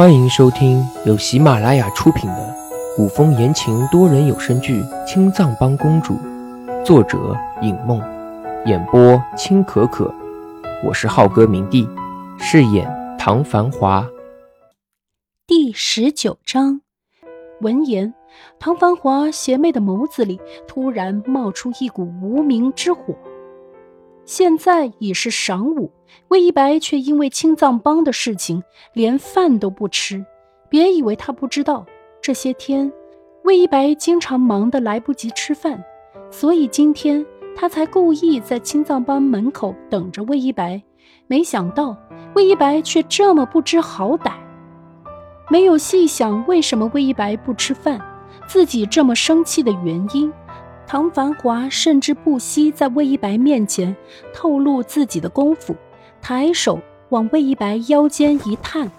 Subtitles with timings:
[0.00, 2.56] 欢迎收听由喜马拉雅出品的
[2.96, 6.14] 古风言情多人有声剧《青藏帮公主》，
[6.82, 8.02] 作者尹梦，
[8.64, 10.10] 演播青可可。
[10.82, 11.86] 我是浩哥明帝，
[12.38, 14.08] 饰演唐繁华。
[15.46, 16.80] 第十九章，
[17.60, 18.14] 闻言，
[18.58, 23.14] 唐繁华邪魅的眸子里突然冒出一股无名之火。
[24.24, 25.92] 现在已是晌午，
[26.28, 28.62] 魏一白却因为青藏帮的事情
[28.92, 30.24] 连饭都不吃。
[30.68, 31.84] 别以为他不知道，
[32.22, 32.92] 这些天
[33.42, 35.82] 魏一白经常忙得来不及吃饭，
[36.30, 40.80] 所以今天他才故意在青藏帮门口等着魏一白。
[41.26, 41.96] 没想到
[42.34, 44.32] 魏一白却这么不知好歹，
[45.48, 48.00] 没有细想为什么魏一白不吃饭，
[48.46, 50.32] 自己这么生气的原因。
[50.90, 53.94] 唐繁华甚至不惜在魏一白面前
[54.34, 55.76] 透露自己的功夫，
[56.20, 56.80] 抬手
[57.10, 58.90] 往魏一白腰间一探，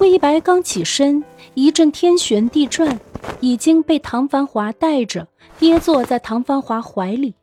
[0.00, 1.22] 魏一白刚起身，
[1.54, 2.98] 一阵天旋地转，
[3.38, 5.28] 已经被唐繁华带着
[5.60, 7.36] 跌坐在唐繁华怀里。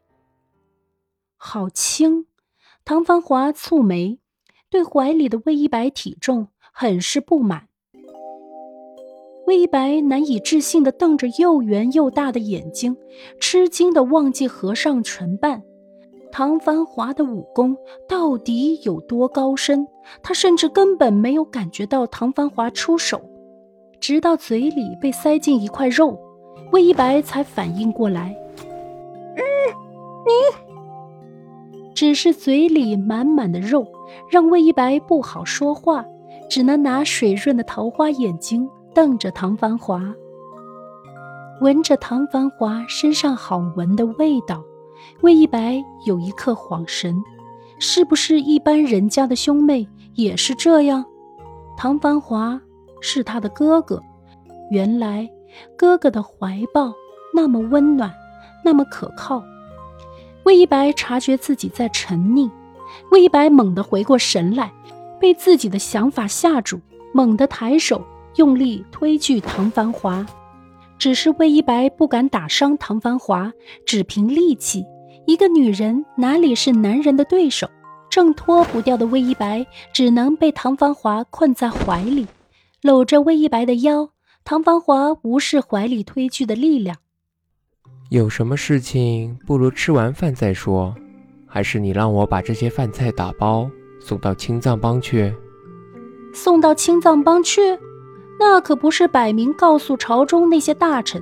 [1.38, 2.26] 好轻！
[2.84, 4.20] 唐繁华蹙眉，
[4.70, 7.69] 对怀里的魏一白体重很是不满。
[9.50, 12.96] 魏一白难以置信地瞪着又圆又大的眼睛，
[13.40, 15.64] 吃惊地忘记合上唇瓣。
[16.32, 17.76] 唐繁华的武功
[18.08, 19.88] 到底有多高深？
[20.22, 23.20] 他甚至根本没有感觉到唐繁华出手，
[24.00, 26.16] 直到嘴里被塞进一块肉，
[26.72, 28.38] 魏一白才反应过来。
[29.36, 29.42] 嗯，
[30.28, 33.88] 你只是嘴里满满的肉，
[34.30, 36.06] 让魏一白不好说话，
[36.48, 38.70] 只能拿水润的桃花眼睛。
[39.00, 40.14] 瞪着唐繁华，
[41.62, 44.62] 闻着唐繁华身上好闻的味道，
[45.22, 47.16] 魏一白有一刻恍神：
[47.80, 51.06] 是不是一般人家的兄妹也是这样？
[51.78, 52.60] 唐繁华
[53.00, 54.04] 是他的哥哥，
[54.70, 55.30] 原来
[55.78, 56.94] 哥哥的怀抱
[57.34, 58.14] 那么温暖，
[58.66, 59.42] 那么可靠。
[60.44, 62.52] 魏一白察觉自己在沉溺，
[63.12, 64.74] 魏一白猛地回过神来，
[65.22, 66.82] 被自己的想法吓住，
[67.14, 68.04] 猛地抬手。
[68.36, 70.26] 用力推拒唐繁华，
[70.98, 73.52] 只是魏一白不敢打伤唐繁华，
[73.86, 74.86] 只凭力气，
[75.26, 77.70] 一个女人哪里是男人的对手？
[78.10, 82.26] 挣脱不掉的魏一白只能被唐繁华困在怀里，
[82.82, 84.10] 搂着魏一白的腰。
[84.44, 86.98] 唐繁华无视怀里推拒的力量，
[88.10, 90.96] 有什么事情不如吃完饭再说，
[91.46, 93.70] 还是你让我把这些饭菜打包
[94.00, 95.32] 送到青藏帮去？
[96.34, 97.78] 送到青藏帮去？
[98.40, 101.22] 那可不是摆明告诉朝中那些大臣，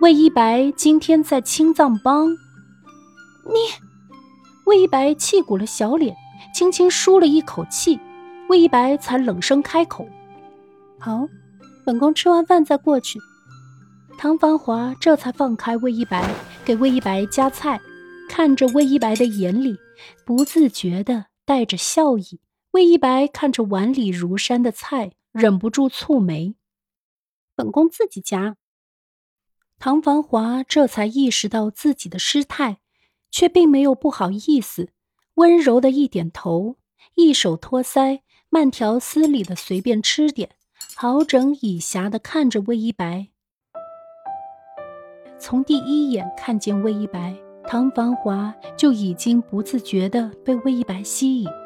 [0.00, 2.30] 魏一白今天在青藏帮。
[2.32, 3.58] 你，
[4.64, 6.16] 魏一白气鼓了小脸，
[6.54, 8.00] 轻轻舒了一口气，
[8.48, 10.08] 魏一白才冷声开口
[10.98, 11.28] ：“好，
[11.84, 13.20] 本宫吃完饭再过去。”
[14.16, 16.26] 唐繁华这才放开魏一白，
[16.64, 17.78] 给魏一白夹菜，
[18.30, 19.76] 看着魏一白的眼里
[20.24, 22.40] 不自觉的带着笑意。
[22.70, 25.12] 魏一白看着碗里如山的菜。
[25.38, 26.54] 忍不住蹙眉，
[27.54, 28.56] 本宫自己夹。
[29.78, 32.78] 唐繁华这才意识到自己的失态，
[33.30, 34.88] 却并没有不好意思，
[35.34, 36.76] 温柔的一点头，
[37.16, 40.52] 一手托腮，慢条斯理的随便吃点，
[40.94, 43.28] 好整以暇的看着魏一白。
[45.38, 47.36] 从第一眼看见魏一白，
[47.68, 51.65] 唐繁华就已经不自觉的被魏一白吸引。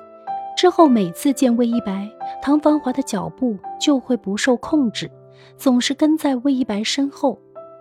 [0.60, 2.06] 之后每次见魏一白，
[2.43, 5.10] 唐繁华的脚步就会不受控制，
[5.56, 7.38] 总是跟在魏一白身后，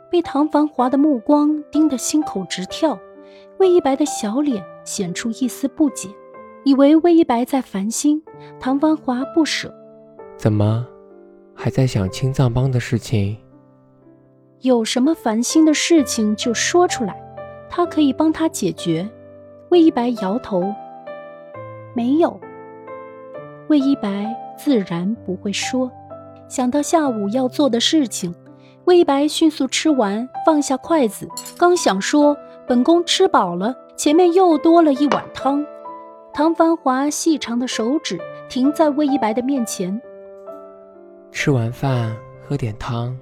[0.10, 2.98] 被唐繁华的目光盯得心口直跳。
[3.58, 6.08] 魏一白的小脸显出一丝不解，
[6.64, 8.24] 以为魏一白在烦心，
[8.62, 9.76] 唐繁华不舍。
[10.38, 10.88] 怎么，
[11.54, 13.36] 还在想青藏帮的事情？
[14.62, 17.22] 有什么烦心的事情就说出来，
[17.70, 19.06] 他可以帮他解决。
[19.68, 20.64] 魏一白摇头，
[21.94, 22.40] 没有。
[23.70, 25.92] 魏一白自然不会说。
[26.48, 28.34] 想到下午要做的事情，
[28.86, 32.36] 魏一白迅速吃完，放下筷子，刚想说
[32.68, 35.64] “本宫吃饱了”，前面又多了一碗汤。
[36.34, 40.02] 唐繁华细长的手指停在魏一白的面前，
[41.32, 42.12] 吃完饭
[42.48, 43.16] 喝点汤。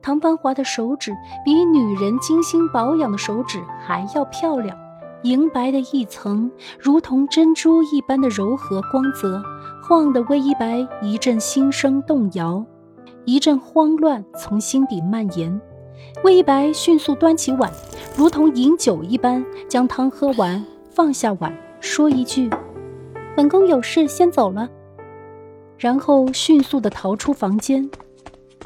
[0.00, 1.12] 唐繁华的手指
[1.44, 4.74] 比女人精心保养的手指还要漂亮。
[5.22, 9.42] 银白的一层，如同珍珠一般的柔和光泽，
[9.82, 12.64] 晃得魏一白一阵心生动摇，
[13.26, 15.60] 一阵慌乱从心底蔓延。
[16.24, 17.70] 魏一白迅速端起碗，
[18.16, 22.48] 如同饮酒一般将汤喝完，放下碗，说一句
[23.36, 24.68] ：“本宫有事先走了。”
[25.76, 27.88] 然后迅速地逃出房间。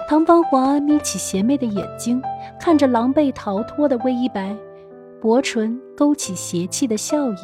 [0.09, 2.23] 唐芳华眯起邪魅的眼睛，
[2.61, 4.55] 看着狼狈逃脱的魏一白，
[5.25, 7.37] 薄唇勾起邪气的笑意。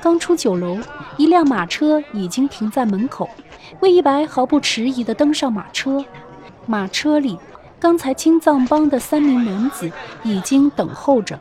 [0.00, 0.78] 刚出酒楼，
[1.18, 3.28] 一辆马车已经停在门口。
[3.80, 6.02] 魏一白毫不迟疑地登上马车，
[6.64, 7.38] 马车里，
[7.78, 9.92] 刚才青藏帮的三名男子
[10.22, 11.38] 已经等候着。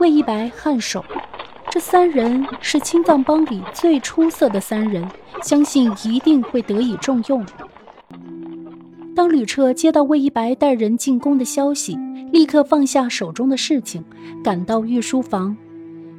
[0.00, 1.02] 魏一白颔首，
[1.70, 5.08] 这三人是青藏帮里最出色的三人，
[5.42, 7.42] 相信一定会得以重用。
[9.16, 11.96] 当吕彻接到魏一白带人进宫的消息，
[12.32, 14.04] 立刻放下手中的事情，
[14.44, 15.56] 赶到御书房。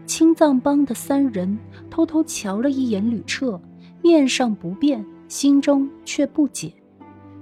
[0.07, 1.59] 青藏帮的三人
[1.91, 3.61] 偷偷瞧了一眼吕彻，
[4.01, 6.73] 面上不变，心中却不解。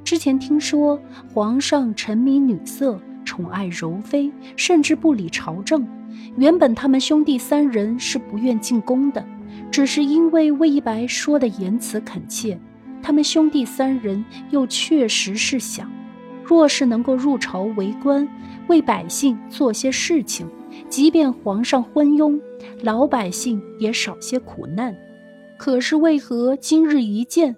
[0.04, 1.00] 之前听说
[1.34, 5.88] 皇上沉迷女色，宠爱柔妃，甚至不理朝政。
[6.36, 9.25] 原本他们兄弟三人是不愿进宫的，
[9.72, 12.60] 只是因为魏一白说的言辞恳切，
[13.06, 15.92] 他们兄弟三人又确实是想，
[16.44, 18.28] 若是能够入朝为官，
[18.68, 20.50] 为百姓做些事情。
[20.90, 22.42] 即便皇上昏庸，
[22.81, 24.98] 老百姓也少些苦难。
[25.60, 27.56] 可是为何今日一见，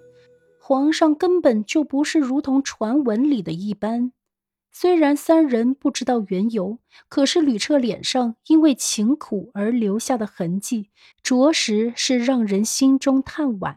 [0.60, 4.12] 皇上根本就不是如同传闻里的一般？
[4.70, 6.78] 虽然三人不知道缘由，
[7.08, 10.90] 可是吕彻脸上因为情苦而留下的痕迹，
[11.22, 13.76] 着实是让人心中叹惋。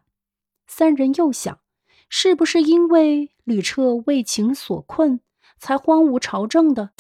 [0.68, 1.60] 三人又想，
[2.14, 5.22] 是不是因为吕彻为情所困，
[5.58, 6.92] 才荒芜朝政的？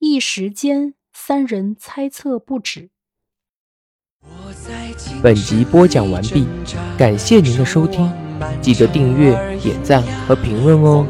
[0.00, 0.94] 一时间。
[1.12, 2.90] 三人猜测不止。
[5.20, 6.46] 本集播讲完毕，
[6.96, 8.10] 感谢您的收听，
[8.62, 11.06] 记得订阅、点赞和评论哦。